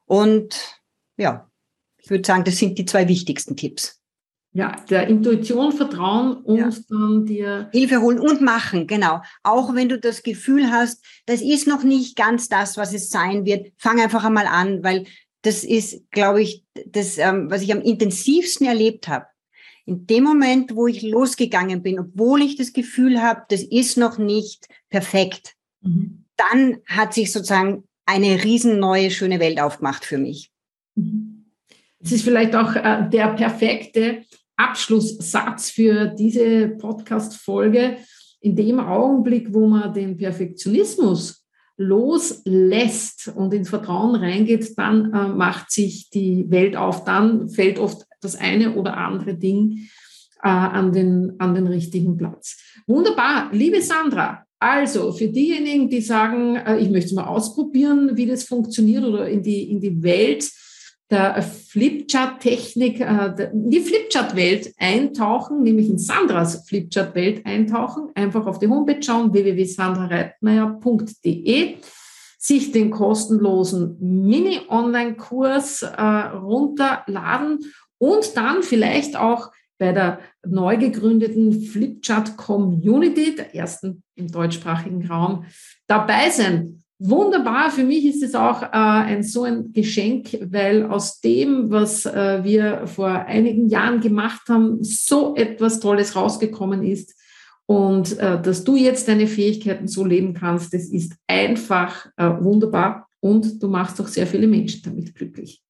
Und 0.06 0.80
ja, 1.18 1.50
ich 1.98 2.10
würde 2.12 2.28
sagen, 2.28 2.44
das 2.44 2.58
sind 2.58 2.78
die 2.78 2.86
zwei 2.86 3.08
wichtigsten 3.08 3.56
Tipps. 3.56 4.00
Ja, 4.52 4.76
der 4.90 5.08
Intuition 5.08 5.72
vertrauen 5.72 6.38
und 6.38 6.58
ja. 6.58 6.70
dann 6.90 7.26
dir 7.26 7.70
Hilfe 7.72 8.02
holen 8.02 8.20
und 8.20 8.42
machen, 8.42 8.88
genau. 8.88 9.22
Auch 9.44 9.74
wenn 9.76 9.90
du 9.90 10.00
das 10.00 10.24
Gefühl 10.24 10.72
hast, 10.72 11.06
das 11.28 11.42
ist 11.42 11.68
noch 11.68 11.84
nicht 11.84 12.16
ganz 12.16 12.50
das, 12.50 12.76
was 12.76 12.94
es 12.94 13.10
sein 13.10 13.46
wird, 13.46 13.72
fang 13.78 14.02
einfach 14.02 14.26
einmal 14.26 14.48
an, 14.48 14.84
weil 14.84 15.06
das 15.44 15.64
ist, 15.64 16.10
glaube 16.12 16.42
ich, 16.42 16.66
das, 16.88 17.18
ähm, 17.20 17.50
was 17.50 17.62
ich 17.62 17.72
am 17.72 17.82
intensivsten 17.82 18.68
erlebt 18.68 19.08
habe. 19.08 19.28
In 19.90 20.06
dem 20.06 20.24
Moment, 20.24 20.76
wo 20.76 20.86
ich 20.86 21.02
losgegangen 21.02 21.82
bin, 21.82 22.00
obwohl 22.00 22.44
ich 22.44 22.56
das 22.56 22.74
Gefühl 22.74 23.24
habe, 23.24 23.42
das 23.50 23.64
ist 23.64 23.98
noch 23.98 24.20
nicht 24.20 24.68
perfekt, 24.92 25.56
mhm. 25.82 26.26
dann 26.38 26.78
hat 26.86 27.16
sich 27.16 27.32
sozusagen 27.32 27.86
eine 28.06 28.44
riesen 28.44 28.78
neue, 28.78 29.10
schöne 29.10 29.40
Welt 29.40 29.60
aufgemacht 29.60 30.06
für 30.06 30.20
mich. 30.20 30.52
Mhm. 30.94 31.46
Es 32.00 32.12
ist 32.12 32.24
vielleicht 32.24 32.56
auch 32.56 32.76
äh, 32.76 33.10
der 33.10 33.30
perfekte 33.34 34.26
Abschlusssatz 34.58 35.72
für 35.72 36.06
diese 36.06 36.70
Podcast-Folge. 36.70 37.98
In 38.42 38.56
dem 38.56 38.80
Augenblick, 38.80 39.52
wo 39.56 39.66
man 39.66 39.92
den 39.92 40.18
Perfektionismus 40.18 41.48
loslässt 41.78 43.34
und 43.36 43.56
ins 43.56 43.70
Vertrauen 43.70 44.14
reingeht, 44.14 44.78
dann 44.78 45.12
äh, 45.14 45.30
macht 45.30 45.72
sich 45.72 46.12
die 46.12 46.46
Welt 46.52 46.76
auf, 46.76 47.06
dann 47.06 47.50
fällt 47.50 47.80
oft 47.80 48.06
das 48.22 48.36
eine 48.36 48.76
oder 48.76 48.98
andere 48.98 49.36
Ding 49.36 49.90
äh, 50.42 50.48
an, 50.48 50.92
den, 50.92 51.36
an 51.40 51.56
den 51.56 51.68
richtigen 51.68 52.18
Platz. 52.18 52.58
Wunderbar, 52.88 53.50
liebe 53.52 53.82
Sandra. 53.82 54.44
Also 54.60 55.12
für 55.14 55.30
diejenigen, 55.30 55.90
die 55.90 56.02
sagen, 56.02 56.58
äh, 56.58 56.80
ich 56.80 56.90
möchte 56.90 57.16
mal 57.16 57.28
ausprobieren, 57.28 58.18
wie 58.18 58.26
das 58.26 58.44
funktioniert 58.44 59.06
oder 59.06 59.30
in 59.30 59.42
die, 59.42 59.72
in 59.72 59.80
die 59.80 60.04
Welt 60.04 60.52
der 61.10 61.42
Flipchart-Technik, 61.42 63.00
äh, 63.00 63.50
die 63.54 63.80
Flipchart-Welt 63.80 64.74
eintauchen, 64.78 65.64
nämlich 65.64 65.88
in 65.90 65.98
Sandras 65.98 66.68
Flipchart-Welt 66.68 67.46
eintauchen, 67.46 68.10
einfach 68.16 68.46
auf 68.46 68.60
die 68.60 68.68
Homepage 68.68 69.02
schauen, 69.02 69.32
www.sandrareitmeier.de, 69.34 71.78
sich 72.38 72.72
den 72.72 72.92
kostenlosen 72.92 73.98
Mini-Online-Kurs 74.00 75.84
äh, 75.84 76.02
runterladen 76.02 77.60
und 78.00 78.36
dann 78.36 78.64
vielleicht 78.64 79.16
auch 79.16 79.52
bei 79.78 79.94
der 79.94 80.20
neu 80.46 80.78
gegründeten 80.78 81.62
Flipchart 81.62 82.36
Community, 82.36 83.36
der 83.36 83.56
ersten 83.56 84.04
im 84.16 84.30
deutschsprachigen 84.30 85.08
Raum, 85.08 85.46
dabei 85.88 86.30
sein 86.32 86.84
wunderbar. 87.00 87.72
Für 87.72 87.84
mich 87.84 88.06
ist 88.06 88.22
es 88.22 88.36
auch 88.36 88.62
äh, 88.62 88.68
ein 88.74 89.24
so 89.24 89.44
ein 89.44 89.72
Geschenk, 89.72 90.38
weil 90.52 90.86
aus 90.86 91.22
dem, 91.22 91.72
was 91.72 92.06
äh, 92.06 92.44
wir 92.44 92.88
vor 92.88 93.08
einigen 93.08 93.70
Jahren 93.70 94.02
gemacht 94.02 94.50
haben, 94.50 94.84
so 94.84 95.36
etwas 95.36 95.80
Tolles 95.80 96.16
rausgekommen 96.16 96.84
ist. 96.84 97.16
Und 97.66 98.18
äh, 98.20 98.42
dass 98.42 98.64
du 98.64 98.76
jetzt 98.76 99.08
deine 99.08 99.28
Fähigkeiten 99.28 99.88
so 99.88 100.04
leben 100.04 100.34
kannst, 100.34 100.74
das 100.74 100.86
ist 100.86 101.14
einfach 101.28 102.08
äh, 102.18 102.30
wunderbar. 102.42 103.08
Und 103.22 103.62
du 103.62 103.68
machst 103.68 104.00
auch 104.02 104.08
sehr 104.08 104.28
viele 104.28 104.48
Menschen 104.48 104.82
damit 104.84 105.16
glücklich. 105.16 105.62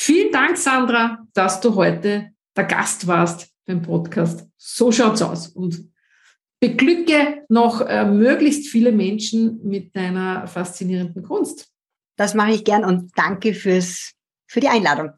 Vielen 0.00 0.30
Dank, 0.30 0.56
Sandra, 0.56 1.26
dass 1.34 1.60
du 1.60 1.74
heute 1.74 2.30
der 2.56 2.64
Gast 2.64 3.08
warst 3.08 3.52
beim 3.66 3.82
Podcast. 3.82 4.48
So 4.56 4.92
schaut's 4.92 5.22
aus. 5.22 5.48
Und 5.48 5.90
beglücke 6.60 7.44
noch 7.48 7.80
äh, 7.80 8.04
möglichst 8.04 8.68
viele 8.68 8.92
Menschen 8.92 9.58
mit 9.64 9.96
deiner 9.96 10.46
faszinierenden 10.46 11.24
Kunst. 11.24 11.72
Das 12.16 12.34
mache 12.34 12.52
ich 12.52 12.62
gern 12.62 12.84
und 12.84 13.10
danke 13.16 13.54
fürs, 13.54 14.12
für 14.46 14.60
die 14.60 14.68
Einladung. 14.68 15.10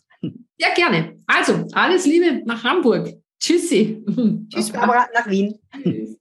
Ja, 0.57 0.69
gerne. 0.75 1.19
Also, 1.27 1.67
alles 1.73 2.07
Liebe 2.07 2.43
nach 2.47 2.65
Hamburg. 2.65 3.13
Tschüssi. 3.39 4.03
Tschüss, 4.49 4.71
Barbara, 4.71 5.09
nach 5.13 5.29
Wien. 5.29 5.59
Tschüss. 5.83 6.17